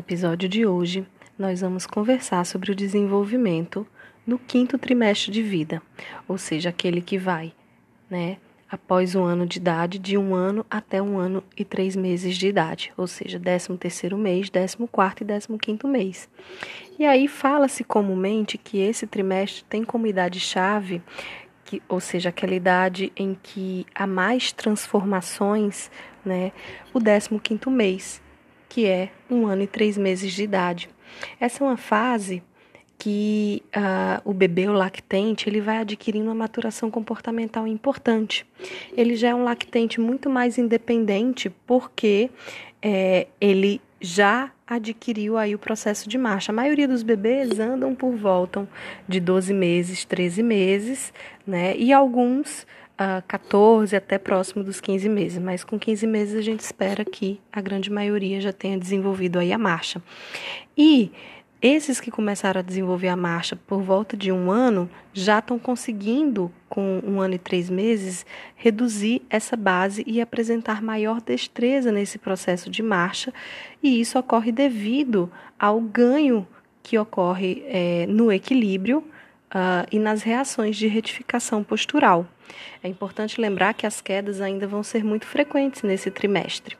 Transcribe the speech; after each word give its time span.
episódio 0.00 0.48
de 0.48 0.66
hoje, 0.66 1.06
nós 1.38 1.60
vamos 1.60 1.86
conversar 1.86 2.44
sobre 2.44 2.72
o 2.72 2.74
desenvolvimento 2.74 3.86
no 4.26 4.38
quinto 4.38 4.78
trimestre 4.78 5.30
de 5.30 5.42
vida, 5.42 5.82
ou 6.26 6.38
seja, 6.38 6.70
aquele 6.70 7.02
que 7.02 7.18
vai, 7.18 7.52
né, 8.08 8.38
após 8.70 9.14
um 9.14 9.22
ano 9.22 9.46
de 9.46 9.58
idade, 9.58 9.98
de 9.98 10.16
um 10.16 10.34
ano 10.34 10.64
até 10.70 11.02
um 11.02 11.18
ano 11.18 11.44
e 11.54 11.64
três 11.66 11.94
meses 11.94 12.36
de 12.36 12.48
idade, 12.48 12.92
ou 12.96 13.06
seja, 13.06 13.38
décimo 13.38 13.76
terceiro 13.76 14.16
mês, 14.16 14.48
décimo 14.48 14.88
quarto 14.88 15.20
e 15.20 15.24
décimo 15.24 15.58
quinto 15.58 15.86
mês. 15.86 16.28
E 16.98 17.04
aí 17.04 17.28
fala-se 17.28 17.84
comumente 17.84 18.56
que 18.56 18.78
esse 18.78 19.06
trimestre 19.06 19.64
tem 19.64 19.84
como 19.84 20.06
idade-chave, 20.06 21.02
que, 21.64 21.82
ou 21.88 22.00
seja, 22.00 22.30
aquela 22.30 22.54
idade 22.54 23.12
em 23.14 23.36
que 23.42 23.84
há 23.94 24.06
mais 24.06 24.50
transformações, 24.50 25.90
né, 26.24 26.52
o 26.94 26.98
décimo 26.98 27.38
quinto 27.38 27.70
mês, 27.70 28.22
que 28.70 28.86
é 28.86 29.10
um 29.28 29.46
ano 29.46 29.64
e 29.64 29.66
três 29.66 29.98
meses 29.98 30.32
de 30.32 30.44
idade. 30.44 30.88
Essa 31.38 31.62
é 31.62 31.66
uma 31.66 31.76
fase 31.76 32.42
que 32.96 33.62
uh, 33.74 34.20
o 34.24 34.32
bebê, 34.32 34.68
o 34.68 34.72
lactente, 34.72 35.48
ele 35.48 35.60
vai 35.60 35.78
adquirindo 35.78 36.26
uma 36.26 36.34
maturação 36.34 36.90
comportamental 36.90 37.66
importante. 37.66 38.46
Ele 38.96 39.16
já 39.16 39.30
é 39.30 39.34
um 39.34 39.42
lactente 39.42 40.00
muito 40.00 40.30
mais 40.30 40.56
independente 40.56 41.50
porque 41.66 42.30
é, 42.80 43.26
ele 43.40 43.80
já 44.00 44.52
adquiriu 44.66 45.36
aí 45.36 45.54
o 45.54 45.58
processo 45.58 46.08
de 46.08 46.16
marcha. 46.16 46.52
A 46.52 46.54
maioria 46.54 46.86
dos 46.86 47.02
bebês 47.02 47.58
andam 47.58 47.94
por 47.94 48.14
volta 48.14 48.68
de 49.08 49.18
12 49.18 49.52
meses, 49.52 50.04
13 50.04 50.42
meses, 50.42 51.12
né? 51.46 51.76
E 51.76 51.92
alguns 51.92 52.66
uh, 53.00 53.22
14 53.26 53.96
até 53.96 54.18
próximo 54.18 54.62
dos 54.62 54.80
15 54.80 55.08
meses, 55.08 55.38
mas 55.38 55.64
com 55.64 55.78
15 55.78 56.06
meses 56.06 56.36
a 56.36 56.42
gente 56.42 56.60
espera 56.60 57.04
que 57.04 57.40
a 57.50 57.60
grande 57.60 57.90
maioria 57.90 58.40
já 58.40 58.52
tenha 58.52 58.78
desenvolvido 58.78 59.38
aí 59.38 59.52
a 59.52 59.58
marcha. 59.58 60.02
E 60.76 61.10
esses 61.62 62.00
que 62.00 62.10
começaram 62.10 62.60
a 62.60 62.62
desenvolver 62.62 63.08
a 63.08 63.16
marcha 63.16 63.54
por 63.54 63.82
volta 63.82 64.16
de 64.16 64.30
um 64.32 64.50
ano 64.50 64.88
já 65.12 65.40
estão 65.40 65.58
conseguindo, 65.58 66.50
com 66.68 67.00
um 67.04 67.20
ano 67.20 67.34
e 67.34 67.38
três 67.38 67.68
meses, 67.68 68.24
reduzir 68.54 69.22
essa 69.28 69.56
base 69.56 70.04
e 70.06 70.20
apresentar 70.20 70.82
maior 70.82 71.20
destreza 71.20 71.90
nesse 71.90 72.18
processo 72.18 72.70
de 72.70 72.82
marcha, 72.82 73.32
e 73.82 74.00
isso 74.00 74.18
ocorre 74.18 74.52
devido 74.52 75.30
ao 75.58 75.80
ganho 75.80 76.46
que 76.82 76.96
ocorre 76.96 77.62
é, 77.66 78.06
no 78.06 78.32
equilíbrio 78.32 79.04
uh, 79.50 79.86
e 79.90 79.98
nas 79.98 80.22
reações 80.22 80.76
de 80.76 80.86
retificação 80.86 81.62
postural. 81.62 82.26
É 82.82 82.88
importante 82.88 83.40
lembrar 83.40 83.74
que 83.74 83.86
as 83.86 84.00
quedas 84.00 84.40
ainda 84.40 84.66
vão 84.66 84.82
ser 84.82 85.04
muito 85.04 85.26
frequentes 85.26 85.82
nesse 85.82 86.10
trimestre. 86.10 86.76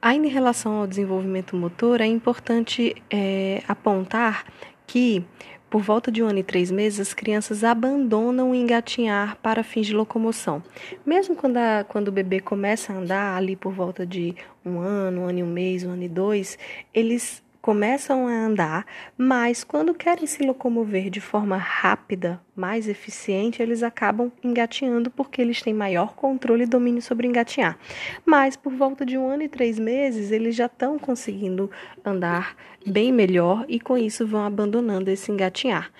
Ainda 0.00 0.28
em 0.28 0.30
relação 0.30 0.74
ao 0.74 0.86
desenvolvimento 0.86 1.56
motor, 1.56 2.00
é 2.00 2.06
importante 2.06 2.94
é, 3.10 3.62
apontar 3.66 4.44
que, 4.86 5.24
por 5.68 5.82
volta 5.82 6.12
de 6.12 6.22
um 6.22 6.28
ano 6.28 6.38
e 6.38 6.44
três 6.44 6.70
meses, 6.70 7.00
as 7.00 7.12
crianças 7.12 7.64
abandonam 7.64 8.54
engatinhar 8.54 9.36
para 9.42 9.64
fins 9.64 9.88
de 9.88 9.94
locomoção. 9.94 10.62
Mesmo 11.04 11.34
quando, 11.34 11.56
a, 11.56 11.84
quando 11.86 12.08
o 12.08 12.12
bebê 12.12 12.38
começa 12.38 12.92
a 12.92 12.96
andar, 12.96 13.36
ali 13.36 13.56
por 13.56 13.72
volta 13.72 14.06
de 14.06 14.36
um 14.64 14.78
ano, 14.78 15.22
um 15.22 15.24
ano 15.24 15.40
e 15.40 15.42
um 15.42 15.52
mês, 15.52 15.82
um 15.84 15.90
ano 15.90 16.04
e 16.04 16.08
dois, 16.08 16.56
eles 16.94 17.42
começam 17.60 18.26
a 18.26 18.32
andar, 18.32 18.86
mas 19.16 19.64
quando 19.64 19.94
querem 19.94 20.26
se 20.26 20.42
locomover 20.42 21.10
de 21.10 21.20
forma 21.20 21.56
rápida, 21.56 22.40
mais 22.54 22.88
eficiente, 22.88 23.62
eles 23.62 23.82
acabam 23.82 24.32
engatinhando 24.42 25.10
porque 25.10 25.40
eles 25.42 25.60
têm 25.60 25.74
maior 25.74 26.14
controle 26.14 26.64
e 26.64 26.66
domínio 26.66 27.02
sobre 27.02 27.26
engatinhar. 27.26 27.78
Mas 28.24 28.56
por 28.56 28.72
volta 28.72 29.04
de 29.04 29.18
um 29.18 29.28
ano 29.28 29.42
e 29.42 29.48
três 29.48 29.78
meses, 29.78 30.30
eles 30.30 30.54
já 30.54 30.66
estão 30.66 30.98
conseguindo 30.98 31.70
andar 32.04 32.56
bem 32.86 33.12
melhor 33.12 33.64
e 33.68 33.78
com 33.78 33.98
isso 33.98 34.26
vão 34.26 34.44
abandonando 34.44 35.10
esse 35.10 35.30
engatinhar 35.30 35.90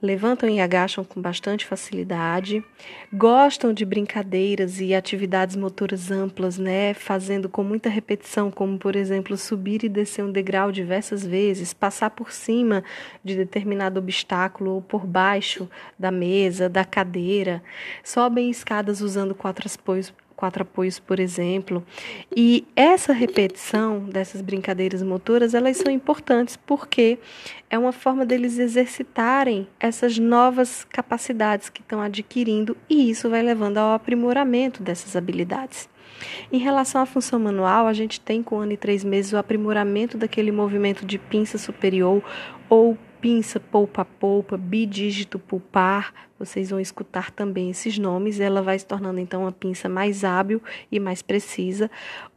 levantam 0.00 0.48
e 0.48 0.60
agacham 0.60 1.04
com 1.04 1.20
bastante 1.20 1.66
facilidade, 1.66 2.64
gostam 3.12 3.72
de 3.72 3.84
brincadeiras 3.84 4.80
e 4.80 4.94
atividades 4.94 5.56
motoras 5.56 6.10
amplas, 6.10 6.58
né, 6.58 6.94
fazendo 6.94 7.48
com 7.48 7.64
muita 7.64 7.88
repetição, 7.88 8.50
como 8.50 8.78
por 8.78 8.94
exemplo 8.94 9.36
subir 9.36 9.84
e 9.84 9.88
descer 9.88 10.24
um 10.24 10.30
degrau 10.30 10.70
diversas 10.70 11.26
vezes, 11.26 11.74
passar 11.74 12.10
por 12.10 12.32
cima 12.32 12.84
de 13.24 13.36
determinado 13.36 13.98
obstáculo 13.98 14.72
ou 14.72 14.82
por 14.82 15.06
baixo 15.06 15.68
da 15.98 16.10
mesa, 16.10 16.68
da 16.68 16.84
cadeira, 16.84 17.62
sobem 18.04 18.50
escadas 18.50 19.00
usando 19.00 19.34
quatro 19.34 19.68
apoios 19.88 20.12
quatro 20.38 20.62
apoios, 20.62 21.00
por 21.00 21.18
exemplo. 21.18 21.84
E 22.34 22.64
essa 22.76 23.12
repetição 23.12 23.98
dessas 24.04 24.40
brincadeiras 24.40 25.02
motoras, 25.02 25.52
elas 25.52 25.78
são 25.78 25.92
importantes 25.92 26.56
porque 26.56 27.18
é 27.68 27.76
uma 27.76 27.90
forma 27.90 28.24
deles 28.24 28.56
exercitarem 28.56 29.66
essas 29.80 30.16
novas 30.16 30.84
capacidades 30.84 31.68
que 31.68 31.80
estão 31.80 32.00
adquirindo 32.00 32.76
e 32.88 33.10
isso 33.10 33.28
vai 33.28 33.42
levando 33.42 33.78
ao 33.78 33.92
aprimoramento 33.92 34.80
dessas 34.80 35.16
habilidades. 35.16 35.88
Em 36.52 36.58
relação 36.58 37.00
à 37.00 37.06
função 37.06 37.40
manual, 37.40 37.88
a 37.88 37.92
gente 37.92 38.20
tem 38.20 38.40
com 38.40 38.58
um 38.58 38.60
ano 38.60 38.72
e 38.72 38.76
três 38.76 39.02
meses 39.02 39.32
o 39.32 39.36
aprimoramento 39.36 40.16
daquele 40.16 40.52
movimento 40.52 41.04
de 41.04 41.18
pinça 41.18 41.58
superior 41.58 42.22
ou 42.68 42.96
pinça, 43.20 43.58
polpa-polpa, 43.58 44.56
bidígito 44.56 45.38
pulpar, 45.38 46.12
vocês 46.38 46.70
vão 46.70 46.78
escutar 46.78 47.30
também 47.30 47.70
esses 47.70 47.98
nomes, 47.98 48.40
ela 48.40 48.62
vai 48.62 48.78
se 48.78 48.86
tornando 48.86 49.18
então 49.18 49.42
uma 49.42 49.52
pinça 49.52 49.88
mais 49.88 50.24
hábil 50.24 50.62
e 50.90 51.00
mais 51.00 51.20
precisa. 51.20 51.90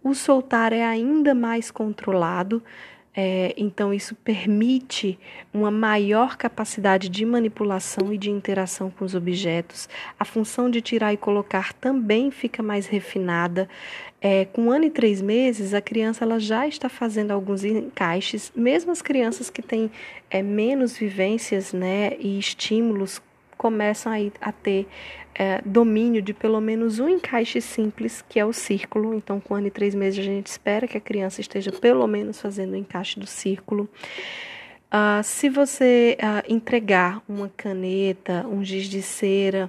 O 0.04 0.14
soltar 0.14 0.74
é 0.74 0.84
ainda 0.84 1.36
mais 1.36 1.70
controlado, 1.70 2.64
é, 3.14 3.54
então, 3.58 3.94
isso 3.94 4.16
permite 4.16 5.20
uma 5.54 5.70
maior 5.70 6.38
capacidade 6.38 7.10
de 7.10 7.26
manipulação 7.26 8.14
e 8.14 8.18
de 8.18 8.30
interação 8.30 8.90
com 8.90 9.04
os 9.04 9.14
objetos. 9.14 9.90
A 10.18 10.24
função 10.24 10.70
de 10.70 10.82
tirar 10.82 11.14
e 11.14 11.18
colocar 11.18 11.74
também 11.74 12.32
fica 12.32 12.64
mais 12.64 12.88
refinada. 12.88 13.68
É, 14.22 14.46
com 14.46 14.64
um 14.64 14.72
ano 14.72 14.86
e 14.86 14.90
três 14.90 15.22
meses, 15.22 15.74
a 15.74 15.82
criança 15.82 16.24
ela 16.24 16.40
já 16.40 16.66
está 16.68 16.88
fazendo 16.88 17.32
alguns 17.32 17.66
encaixes, 17.66 18.52
mesmo 18.56 18.92
as 18.92 19.02
crianças 19.02 19.50
que 19.50 19.62
têm 19.62 19.92
é, 20.30 20.42
menos 20.42 20.96
vivências 20.96 21.74
né, 21.74 22.16
e 22.18 22.40
estímulos 22.40 23.22
começam 23.58 24.12
a, 24.12 24.18
a 24.50 24.52
ter 24.52 24.88
é, 25.42 25.60
domínio 25.66 26.22
de 26.22 26.36
pelo 26.36 26.62
menos 26.62 27.00
um 27.00 27.10
encaixe 27.10 27.60
simples, 27.60 28.24
que 28.30 28.40
é 28.40 28.46
o 28.46 28.54
círculo. 28.54 29.12
Então, 29.16 29.40
com 29.40 29.56
um 29.56 29.58
ano 29.58 29.66
e 29.66 29.72
três 29.72 29.96
meses, 29.96 30.20
a 30.20 30.22
gente 30.22 30.46
espera 30.46 30.88
que 30.88 30.96
a 30.96 31.02
criança 31.02 31.42
esteja 31.42 31.72
pelo 31.72 32.06
menos 32.06 32.40
fazendo 32.40 32.74
o 32.74 32.76
encaixe 32.76 33.20
do 33.20 33.26
círculo. 33.26 33.90
Uh, 34.94 35.24
se 35.24 35.50
você 35.50 36.16
uh, 36.22 36.54
entregar 36.54 37.24
uma 37.28 37.50
caneta, 37.58 38.46
um 38.46 38.64
giz 38.64 38.86
de 38.86 39.02
cera 39.02 39.68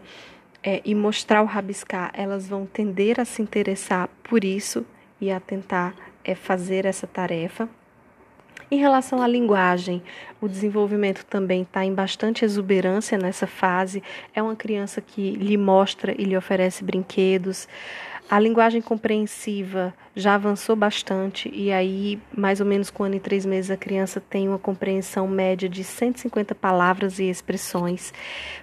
é, 0.63 0.83
e 0.85 0.95
mostrar 0.95 1.41
o 1.41 1.47
rabiscar, 1.47 2.11
elas 2.13 2.47
vão 2.47 2.67
tender 2.67 3.19
a 3.19 3.25
se 3.25 3.41
interessar 3.41 4.11
por 4.25 4.45
isso 4.45 4.85
e 5.19 5.31
a 5.31 5.41
tentar 5.41 5.95
é, 6.23 6.35
fazer 6.35 6.85
essa 6.85 7.07
tarefa. 7.07 7.67
Em 8.73 8.79
relação 8.79 9.21
à 9.21 9.29
linguagem, 9.29 10.03
o 10.41 10.49
desenvolvimento 10.49 11.27
também 11.27 11.61
está 11.61 11.85
em 11.85 11.93
bastante 11.93 12.43
exuberância 12.43 13.19
nessa 13.19 13.47
fase. 13.47 14.03
É 14.35 14.43
uma 14.43 14.57
criança 14.57 14.99
que 14.99 15.33
lhe 15.33 15.59
mostra 15.59 16.15
e 16.19 16.25
lhe 16.25 16.35
oferece 16.35 16.83
brinquedos. 16.83 17.69
A 18.31 18.39
linguagem 18.39 18.81
compreensiva 18.81 19.93
já 20.17 20.37
avançou 20.37 20.75
bastante 20.75 21.51
e 21.53 21.71
aí, 21.71 22.19
mais 22.35 22.61
ou 22.61 22.67
menos 22.67 22.89
com 22.89 23.03
um 23.03 23.07
ano 23.07 23.17
e 23.17 23.21
três 23.21 23.45
meses, 23.45 23.71
a 23.71 23.77
criança 23.77 24.23
tem 24.23 24.49
uma 24.49 24.59
compreensão 24.59 25.29
média 25.29 25.69
de 25.69 25.85
150 25.85 26.55
palavras 26.55 27.19
e 27.19 27.25
expressões. 27.25 28.11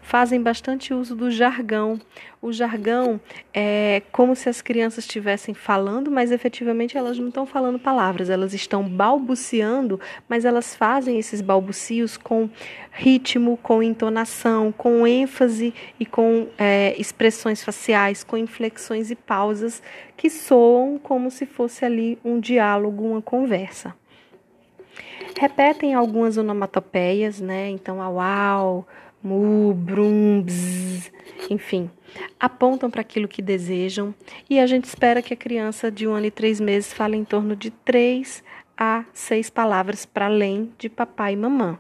Fazem 0.01 0.41
bastante 0.41 0.91
uso 0.91 1.15
do 1.15 1.29
jargão. 1.29 2.01
O 2.41 2.53
jargão 2.53 3.19
é 3.53 4.01
como 4.13 4.33
se 4.33 4.47
as 4.47 4.61
crianças 4.61 5.03
estivessem 5.03 5.53
falando, 5.53 6.09
mas 6.09 6.31
efetivamente 6.31 6.97
elas 6.97 7.19
não 7.19 7.27
estão 7.27 7.45
falando 7.45 7.77
palavras, 7.77 8.29
elas 8.29 8.53
estão 8.53 8.87
balbuciando, 8.87 9.99
mas 10.27 10.45
elas 10.45 10.73
fazem 10.73 11.19
esses 11.19 11.41
balbucios 11.41 12.15
com 12.15 12.49
ritmo, 12.91 13.57
com 13.57 13.83
entonação, 13.83 14.71
com 14.71 15.05
ênfase 15.05 15.73
e 15.99 16.05
com 16.05 16.47
é, 16.57 16.95
expressões 16.97 17.61
faciais, 17.61 18.23
com 18.23 18.37
inflexões 18.37 19.11
e 19.11 19.15
pausas 19.15 19.83
que 20.15 20.29
soam 20.29 20.97
como 20.97 21.29
se 21.29 21.45
fosse 21.45 21.83
ali 21.83 22.17
um 22.23 22.39
diálogo, 22.39 23.03
uma 23.03 23.21
conversa. 23.21 23.93
Repetem 25.37 25.93
algumas 25.93 26.37
onomatopeias, 26.37 27.39
né? 27.39 27.69
Então, 27.69 28.01
au, 28.01 28.87
mu, 29.21 29.73
brum, 29.73 30.41
bzz, 30.41 31.11
enfim, 31.49 31.89
apontam 32.39 32.89
para 32.89 33.01
aquilo 33.01 33.27
que 33.27 33.41
desejam 33.41 34.13
e 34.49 34.59
a 34.59 34.65
gente 34.65 34.85
espera 34.85 35.21
que 35.21 35.33
a 35.33 35.37
criança 35.37 35.91
de 35.91 36.07
um 36.07 36.13
ano 36.13 36.27
e 36.27 36.31
três 36.31 36.59
meses 36.59 36.93
fale 36.93 37.17
em 37.17 37.23
torno 37.23 37.55
de 37.55 37.71
três 37.71 38.43
a 38.77 39.03
seis 39.13 39.49
palavras 39.49 40.05
para 40.05 40.25
além 40.25 40.71
de 40.77 40.89
papai 40.89 41.33
e 41.33 41.37
mamãe 41.37 41.77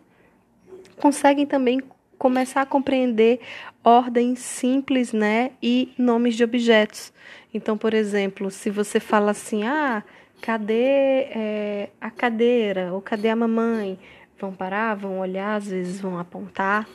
conseguem 0.99 1.45
também 1.45 1.81
começar 2.17 2.61
a 2.61 2.65
compreender 2.65 3.39
ordens 3.83 4.39
simples, 4.39 5.13
né, 5.13 5.51
e 5.63 5.93
nomes 5.97 6.35
de 6.35 6.43
objetos. 6.43 7.13
Então, 7.53 7.77
por 7.77 7.93
exemplo, 7.93 8.51
se 8.51 8.69
você 8.69 8.99
fala 8.99 9.31
assim, 9.31 9.63
ah, 9.63 10.03
cadê 10.41 11.27
é, 11.31 11.89
a 11.99 12.11
cadeira 12.11 12.93
ou 12.93 13.01
cadê 13.01 13.29
a 13.29 13.35
mamãe? 13.35 13.97
Vão 14.37 14.53
parar, 14.53 14.95
vão 14.95 15.19
olhar, 15.19 15.55
às 15.55 15.69
vezes 15.69 15.99
vão 15.99 16.19
apontar. 16.19 16.87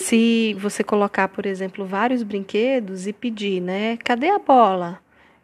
Se 0.00 0.54
você 0.54 0.84
colocar, 0.84 1.26
por 1.26 1.44
exemplo, 1.44 1.84
vários 1.84 2.22
brinquedos 2.22 3.08
e 3.08 3.12
pedir, 3.12 3.60
né? 3.60 3.96
Cadê 3.98 4.30
a 4.30 4.38
bola? 4.38 5.00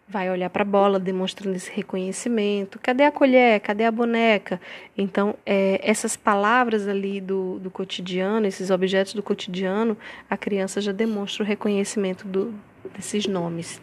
vai 0.07 0.31
olhar 0.31 0.51
para 0.51 0.63
a 0.63 0.67
bola, 0.67 1.01
demonstrando 1.01 1.57
esse 1.57 1.71
reconhecimento. 1.71 2.79
Cadê 2.81 3.05
a 3.05 3.11
colher? 3.11 3.59
Cadê 3.61 3.85
a 3.85 3.91
boneca? 3.91 4.61
Então, 4.97 5.35
é, 5.47 5.81
essas 5.83 6.15
palavras 6.15 6.87
ali 6.87 7.21
do, 7.21 7.59
do 7.59 7.71
cotidiano, 7.71 8.47
esses 8.47 8.71
objetos 8.71 9.15
do 9.15 9.23
cotidiano, 9.23 9.97
a 10.29 10.37
criança 10.37 10.81
já 10.81 10.93
demonstra 10.93 11.43
o 11.43 11.47
reconhecimento 11.47 12.29
do, 12.29 12.55
desses 12.95 13.27
nomes. 13.27 13.81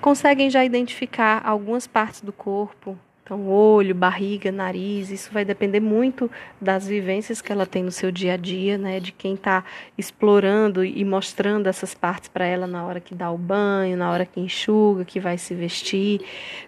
Conseguem 0.00 0.48
já 0.48 0.64
identificar 0.64 1.42
algumas 1.44 1.86
partes 1.86 2.20
do 2.20 2.32
corpo, 2.32 2.96
então, 3.28 3.46
olho, 3.46 3.94
barriga, 3.94 4.50
nariz, 4.50 5.10
isso 5.10 5.30
vai 5.30 5.44
depender 5.44 5.80
muito 5.80 6.30
das 6.58 6.88
vivências 6.88 7.42
que 7.42 7.52
ela 7.52 7.66
tem 7.66 7.82
no 7.82 7.90
seu 7.90 8.10
dia 8.10 8.32
a 8.32 8.36
dia, 8.38 8.78
né? 8.78 8.98
De 9.00 9.12
quem 9.12 9.34
está 9.34 9.62
explorando 9.98 10.82
e 10.82 11.04
mostrando 11.04 11.66
essas 11.66 11.92
partes 11.92 12.30
para 12.30 12.46
ela 12.46 12.66
na 12.66 12.86
hora 12.86 13.00
que 13.00 13.14
dá 13.14 13.30
o 13.30 13.36
banho, 13.36 13.98
na 13.98 14.10
hora 14.10 14.24
que 14.24 14.40
enxuga, 14.40 15.04
que 15.04 15.20
vai 15.20 15.36
se 15.36 15.54
vestir. 15.54 16.22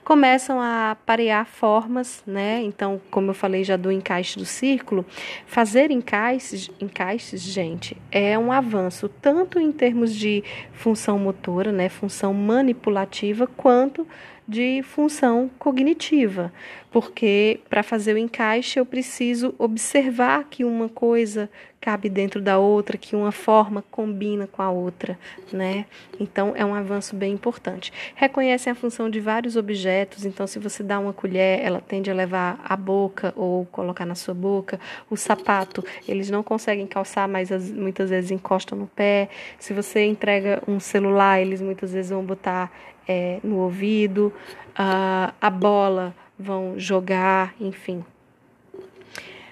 Começam 0.04 0.60
a 0.60 0.98
parear 1.06 1.46
formas, 1.46 2.22
né? 2.26 2.60
Então, 2.62 3.00
como 3.10 3.30
eu 3.30 3.34
falei 3.34 3.64
já 3.64 3.78
do 3.78 3.90
encaixe 3.90 4.38
do 4.38 4.44
círculo, 4.44 5.06
fazer 5.46 5.90
encaixes, 5.90 6.70
encaixes, 6.78 7.40
gente, 7.40 7.96
é 8.12 8.38
um 8.38 8.52
avanço 8.52 9.08
tanto 9.08 9.58
em 9.58 9.72
termos 9.72 10.14
de 10.14 10.44
função 10.74 11.18
motora, 11.18 11.72
né? 11.72 11.88
Função 11.88 12.34
manipulativa, 12.34 13.46
quanto 13.46 14.06
de 14.50 14.82
função 14.82 15.49
cognitiva, 15.61 16.52
porque 16.91 17.61
para 17.70 17.85
fazer 17.85 18.14
o 18.14 18.19
encaixe 18.19 18.81
eu 18.81 18.85
preciso 18.85 19.55
observar 19.56 20.43
que 20.50 20.64
uma 20.64 20.88
coisa 20.88 21.49
cabe 21.81 22.08
dentro 22.08 22.43
da 22.43 22.58
outra, 22.58 22.99
que 22.99 23.14
uma 23.14 23.31
forma 23.31 23.82
combina 23.91 24.49
com 24.49 24.61
a 24.61 24.70
outra, 24.70 25.17
né? 25.52 25.87
Então 26.19 26.52
é 26.56 26.64
um 26.64 26.75
avanço 26.75 27.14
bem 27.14 27.32
importante. 27.32 27.93
Reconhecem 28.17 28.73
a 28.73 28.75
função 28.75 29.08
de 29.08 29.20
vários 29.20 29.55
objetos, 29.55 30.26
então 30.26 30.47
se 30.49 30.58
você 30.58 30.82
dá 30.82 30.99
uma 30.99 31.12
colher, 31.12 31.61
ela 31.64 31.81
tende 31.81 32.11
a 32.11 32.14
levar 32.14 32.61
à 32.62 32.76
boca 32.76 33.32
ou 33.37 33.64
colocar 33.67 34.05
na 34.05 34.17
sua 34.17 34.35
boca. 34.35 34.81
O 35.08 35.17
sapato, 35.17 35.82
eles 36.08 36.29
não 36.29 36.43
conseguem 36.43 36.88
calçar, 36.88 37.29
mas 37.29 37.52
as, 37.52 37.70
muitas 37.70 38.11
vezes 38.11 38.32
encostam 38.32 38.76
no 38.76 38.88
pé. 38.88 39.29
Se 39.61 39.73
você 39.73 40.05
entrega 40.05 40.61
um 40.67 40.81
celular, 40.81 41.41
eles 41.41 41.62
muitas 41.62 41.93
vezes 41.93 42.11
vão 42.11 42.25
botar 42.25 42.70
é, 43.10 43.40
no 43.42 43.56
ouvido, 43.56 44.32
a, 44.72 45.34
a 45.40 45.50
bola 45.50 46.14
vão 46.38 46.78
jogar, 46.78 47.52
enfim. 47.60 48.04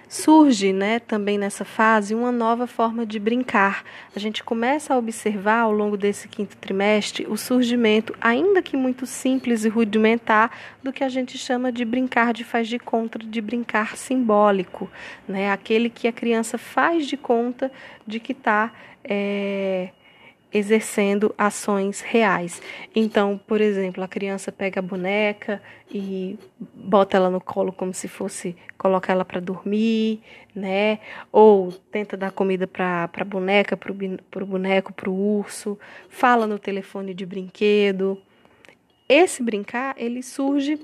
Surge 0.08 0.72
né, 0.72 1.00
também 1.00 1.37
nessa 1.37 1.64
fase 1.64 2.14
uma 2.14 2.31
nova 2.31 2.69
forma 2.69 3.05
de 3.05 3.19
brincar. 3.19 3.82
A 4.14 4.19
gente 4.20 4.44
começa 4.44 4.94
a 4.94 4.96
observar 4.96 5.62
ao 5.62 5.72
longo 5.72 5.96
desse 5.96 6.28
quinto 6.28 6.56
trimestre 6.56 7.26
o 7.28 7.37
surgimento, 7.37 8.14
ainda 8.20 8.62
que 8.62 8.76
muito 8.76 9.05
simples 9.05 9.64
e 9.64 9.69
rudimentar, 9.69 10.52
do 10.81 10.93
que 10.93 11.02
a 11.02 11.08
gente 11.08 11.37
chama 11.37 11.72
de 11.72 11.84
brincar 11.84 12.32
de 12.32 12.44
faz 12.44 12.69
de 12.69 12.78
conta, 12.78 13.19
de 13.19 13.40
brincar 13.40 13.96
simbólico. 13.96 14.88
Né? 15.26 15.50
Aquele 15.50 15.90
que 15.90 16.06
a 16.06 16.12
criança 16.12 16.56
faz 16.56 17.08
de 17.08 17.16
conta 17.16 17.72
de 18.06 18.20
que 18.20 18.32
está. 18.32 18.72
É, 19.04 19.90
exercendo 20.53 21.35
ações 21.37 22.00
reais. 22.00 22.62
Então, 22.95 23.39
por 23.47 23.61
exemplo, 23.61 24.03
a 24.03 24.09
criança 24.09 24.50
pega 24.50 24.81
a 24.81 24.83
boneca 24.83 25.62
e 25.93 26.39
bota 26.75 27.17
ela 27.17 27.31
no 27.31 27.41
colo 27.41 27.73
como 27.73 27.93
se 27.93 28.09
fosse 28.09 28.56
colocar 28.77 29.12
ela 29.12 29.25
para 29.25 29.41
dormir, 29.41 30.21
né? 30.55 31.00
Ou 31.31 31.71
tenta 31.71 32.17
dar 32.17 32.33
comida 32.33 32.67
para 32.67 33.11
a 33.12 33.25
boneca, 33.25 33.77
para 33.77 33.93
o 33.93 34.47
boneco, 34.47 34.93
para 34.93 35.11
o 35.11 35.39
urso, 35.39 35.79
fala 36.09 36.47
no 36.47 36.59
telefone 36.59 37.12
de 37.12 37.27
brinquedo. 37.27 38.21
Esse 39.09 39.43
brincar, 39.43 39.95
ele 39.99 40.23
surge 40.23 40.79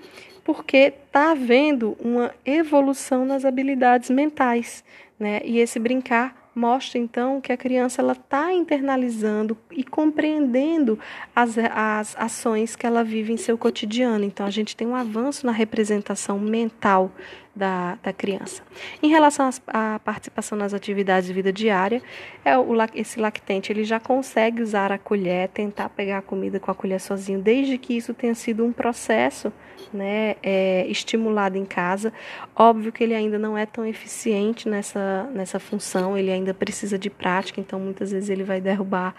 porque 0.44 0.92
está 1.06 1.30
havendo 1.30 1.96
uma 1.98 2.34
evolução 2.44 3.24
nas 3.24 3.46
habilidades 3.46 4.10
mentais, 4.10 4.84
né? 5.18 5.40
E 5.42 5.58
esse 5.58 5.78
brincar 5.78 6.43
mostra 6.54 6.98
então 6.98 7.40
que 7.40 7.52
a 7.52 7.56
criança 7.56 8.00
ela 8.00 8.12
está 8.12 8.52
internalizando 8.52 9.56
e 9.70 9.82
compreendendo 9.82 10.98
as, 11.34 11.56
as 11.58 12.16
ações 12.16 12.76
que 12.76 12.86
ela 12.86 13.02
vive 13.02 13.32
em 13.32 13.36
seu 13.36 13.58
cotidiano. 13.58 14.24
Então 14.24 14.46
a 14.46 14.50
gente 14.50 14.76
tem 14.76 14.86
um 14.86 14.94
avanço 14.94 15.44
na 15.44 15.52
representação 15.52 16.38
mental 16.38 17.10
da, 17.54 17.98
da 18.02 18.12
criança. 18.12 18.62
Em 19.02 19.08
relação 19.08 19.48
à 19.68 19.98
participação 19.98 20.58
nas 20.58 20.74
atividades 20.74 21.28
de 21.28 21.32
vida 21.32 21.52
diária, 21.52 22.02
é 22.44 22.56
o, 22.58 22.74
esse 22.94 23.20
lactente 23.20 23.70
ele 23.70 23.84
já 23.84 24.00
consegue 24.00 24.62
usar 24.62 24.90
a 24.90 24.98
colher, 24.98 25.48
tentar 25.48 25.88
pegar 25.88 26.18
a 26.18 26.22
comida 26.22 26.58
com 26.58 26.70
a 26.70 26.74
colher 26.74 27.00
sozinho, 27.00 27.40
desde 27.40 27.78
que 27.78 27.96
isso 27.96 28.12
tenha 28.12 28.34
sido 28.34 28.64
um 28.64 28.72
processo 28.72 29.52
né, 29.92 30.36
é, 30.42 30.86
estimulado 30.88 31.56
em 31.56 31.64
casa. 31.64 32.12
Óbvio 32.54 32.92
que 32.92 33.04
ele 33.04 33.14
ainda 33.14 33.38
não 33.38 33.56
é 33.56 33.66
tão 33.66 33.86
eficiente 33.86 34.68
nessa, 34.68 35.28
nessa 35.32 35.60
função, 35.60 36.18
ele 36.18 36.30
ainda 36.30 36.52
precisa 36.52 36.98
de 36.98 37.08
prática, 37.10 37.60
então 37.60 37.78
muitas 37.78 38.10
vezes 38.10 38.28
ele 38.28 38.42
vai 38.42 38.60
derrubar 38.60 39.14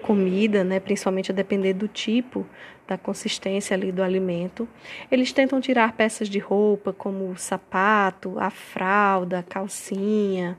comida, 0.00 0.64
né, 0.64 0.80
principalmente 0.80 1.30
a 1.30 1.34
depender 1.34 1.74
do 1.74 1.86
tipo 1.86 2.44
da 2.90 2.98
consistência 2.98 3.72
ali 3.76 3.92
do 3.92 4.02
alimento. 4.02 4.68
Eles 5.12 5.32
tentam 5.32 5.60
tirar 5.60 5.92
peças 5.92 6.28
de 6.28 6.40
roupa, 6.40 6.92
como 6.92 7.30
o 7.30 7.38
sapato, 7.38 8.34
a 8.36 8.50
fralda, 8.50 9.38
a 9.38 9.42
calcinha. 9.44 10.58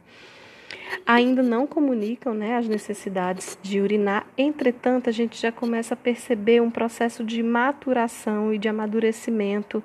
Ainda 1.06 1.44
não 1.44 1.68
comunicam 1.68 2.34
né, 2.34 2.56
as 2.56 2.70
necessidades 2.70 3.58
de 3.62 3.82
urinar, 3.82 4.26
entretanto, 4.38 5.10
a 5.10 5.12
gente 5.12 5.40
já 5.40 5.52
começa 5.52 5.94
a 5.94 5.98
perceber 5.98 6.62
um 6.62 6.72
processo 6.72 7.22
de 7.24 7.44
maturação 7.44 8.54
e 8.54 8.58
de 8.58 8.70
amadurecimento 8.70 9.84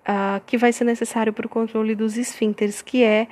uh, 0.00 0.40
que 0.46 0.56
vai 0.56 0.72
ser 0.72 0.84
necessário 0.84 1.32
para 1.32 1.46
o 1.46 1.48
controle 1.48 1.96
dos 1.96 2.16
esfínteres, 2.16 2.82
que 2.82 3.02
é 3.02 3.26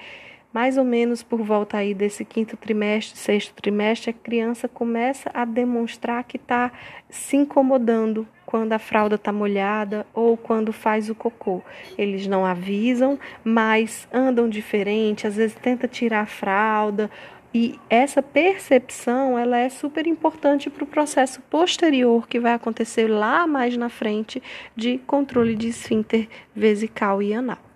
mais 0.52 0.78
ou 0.78 0.84
menos 0.84 1.22
por 1.22 1.42
volta 1.42 1.76
aí 1.76 1.94
desse 1.94 2.24
quinto 2.24 2.56
trimestre, 2.56 3.18
sexto 3.18 3.54
trimestre, 3.54 4.10
a 4.10 4.14
criança 4.14 4.66
começa 4.66 5.30
a 5.34 5.44
demonstrar 5.44 6.24
que 6.24 6.36
está 6.36 6.72
se 7.10 7.36
incomodando 7.36 8.26
quando 8.46 8.72
a 8.72 8.78
fralda 8.78 9.16
está 9.16 9.30
molhada 9.30 10.06
ou 10.14 10.36
quando 10.36 10.72
faz 10.72 11.10
o 11.10 11.14
cocô. 11.14 11.62
Eles 11.98 12.26
não 12.26 12.46
avisam, 12.46 13.18
mas 13.44 14.08
andam 14.10 14.48
diferente, 14.48 15.26
às 15.26 15.36
vezes 15.36 15.54
tenta 15.56 15.86
tirar 15.86 16.22
a 16.22 16.26
fralda. 16.26 17.10
E 17.52 17.78
essa 17.90 18.22
percepção 18.22 19.38
ela 19.38 19.58
é 19.58 19.68
super 19.68 20.06
importante 20.06 20.70
para 20.70 20.84
o 20.84 20.86
processo 20.86 21.42
posterior 21.42 22.26
que 22.26 22.40
vai 22.40 22.54
acontecer 22.54 23.06
lá 23.06 23.46
mais 23.46 23.76
na 23.76 23.88
frente 23.90 24.42
de 24.74 24.98
controle 25.06 25.54
de 25.54 25.68
esfíncter 25.68 26.28
vesical 26.54 27.22
e 27.22 27.34
anal. 27.34 27.67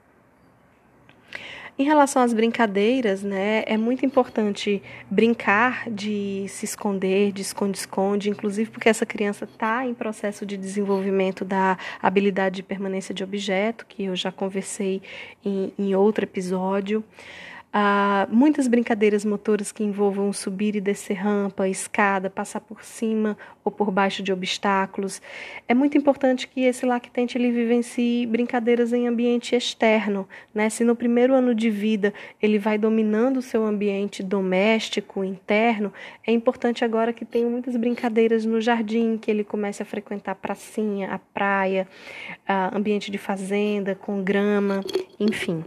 Em 1.79 1.85
relação 1.85 2.23
às 2.23 2.35
brincadeiras, 2.35 3.23
né, 3.23 3.65
é 3.67 3.79
muito 3.79 4.05
importante 4.05 4.83
brincar 5.11 5.89
de 5.91 6.45
se 6.47 6.67
esconder, 6.67 7.33
de 7.33 7.41
esconde-esconde, 7.41 8.29
inclusive 8.29 8.71
porque 8.71 8.91
essa 8.91 9.07
criança 9.07 9.47
está 9.47 9.87
em 9.87 9.95
processo 9.95 10.45
de 10.45 10.59
desenvolvimento 10.59 11.47
da 11.47 11.79
habilidade 12.01 12.57
de 12.57 12.63
permanência 12.63 13.15
de 13.15 13.25
objeto, 13.25 13.87
que 13.87 14.05
eu 14.05 14.15
já 14.15 14.31
conversei 14.31 15.01
em, 15.43 15.73
em 15.79 15.95
outro 15.95 16.25
episódio. 16.25 17.03
Ah, 17.75 18.29
muitas 18.31 18.69
brincadeiras 18.69 19.25
motoras 19.25 19.73
que 19.73 19.83
envolvam 19.83 20.31
subir 20.31 20.77
e 20.77 20.81
descer 20.81 21.15
rampa, 21.15 21.67
escada, 21.67 22.29
passar 22.29 22.61
por 22.61 22.85
cima 22.85 23.35
ou 23.65 23.73
por 23.73 23.91
baixo 23.91 24.23
de 24.23 24.31
obstáculos. 24.31 25.23
É 25.67 25.73
muito 25.73 25.97
importante 25.97 26.47
que 26.47 26.61
esse 26.61 26.85
lactente 26.85 27.39
ele 27.39 27.51
vivencie 27.51 28.27
brincadeiras 28.27 28.93
em 28.93 29.09
ambiente 29.09 29.57
externo. 29.57 30.29
Né? 30.55 30.69
Se 30.69 30.85
no 30.85 30.95
primeiro 30.95 31.33
ano 31.33 31.55
de 31.55 31.71
vida 31.71 32.13
ele 32.43 32.59
vai 32.59 32.77
dominando 32.77 33.39
o 33.39 33.43
seu 33.43 33.65
ambiente 33.65 34.23
doméstico, 34.23 35.25
interno, 35.25 35.91
é 36.27 36.33
importante 36.33 36.85
agora 36.85 37.11
que 37.11 37.25
tenha 37.25 37.49
muitas 37.49 37.75
brincadeiras 37.75 38.45
no 38.45 38.61
jardim, 38.61 39.17
que 39.17 39.31
ele 39.31 39.45
comece 39.45 39.83
a 39.83 39.87
frequentar 39.87 40.33
a 40.33 40.35
pracinha, 40.35 41.11
a 41.11 41.19
praia, 41.19 41.89
a 42.47 42.77
ambiente 42.77 43.11
de 43.11 43.17
fazenda, 43.17 43.95
com 43.95 44.23
grama, 44.23 44.85
enfim. 45.19 45.65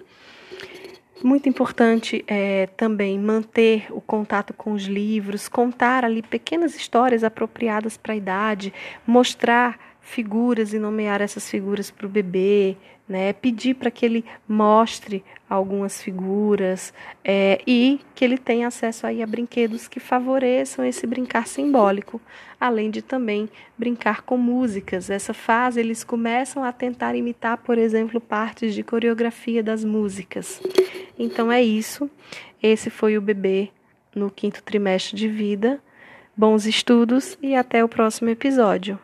Muito 1.23 1.47
importante 1.47 2.23
é 2.27 2.67
também 2.75 3.17
manter 3.17 3.87
o 3.89 4.01
contato 4.01 4.53
com 4.53 4.73
os 4.73 4.83
livros, 4.83 5.47
contar 5.47 6.03
ali 6.03 6.21
pequenas 6.21 6.75
histórias 6.75 7.23
apropriadas 7.23 7.95
para 7.95 8.13
a 8.13 8.17
idade, 8.17 8.73
mostrar 9.07 9.79
figuras 10.01 10.73
e 10.73 10.79
nomear 10.79 11.21
essas 11.21 11.49
figuras 11.49 11.89
para 11.89 12.05
o 12.05 12.09
bebê, 12.09 12.77
né? 13.07 13.33
Pedir 13.33 13.75
para 13.75 13.89
que 13.89 14.05
ele 14.05 14.25
mostre 14.47 15.23
algumas 15.49 16.01
figuras 16.01 16.93
é, 17.23 17.61
e 17.65 17.99
que 18.13 18.25
ele 18.25 18.37
tenha 18.37 18.67
acesso 18.67 19.05
aí 19.07 19.21
a 19.21 19.27
brinquedos 19.27 19.87
que 19.87 19.99
favoreçam 19.99 20.83
esse 20.83 21.05
brincar 21.07 21.47
simbólico, 21.47 22.19
além 22.59 22.89
de 22.89 23.01
também 23.01 23.49
brincar 23.77 24.21
com 24.23 24.37
músicas. 24.37 25.09
Essa 25.09 25.33
fase 25.33 25.79
eles 25.79 26.03
começam 26.03 26.63
a 26.63 26.71
tentar 26.71 27.15
imitar, 27.15 27.57
por 27.57 27.77
exemplo, 27.77 28.19
partes 28.19 28.73
de 28.73 28.83
coreografia 28.83 29.63
das 29.63 29.83
músicas. 29.83 30.61
Então 31.17 31.51
é 31.51 31.61
isso. 31.61 32.09
Esse 32.61 32.89
foi 32.89 33.17
o 33.17 33.21
bebê 33.21 33.69
no 34.13 34.29
quinto 34.29 34.63
trimestre 34.63 35.15
de 35.15 35.27
vida. 35.27 35.79
Bons 36.35 36.65
estudos 36.65 37.37
e 37.41 37.55
até 37.55 37.83
o 37.83 37.89
próximo 37.89 38.29
episódio. 38.29 38.99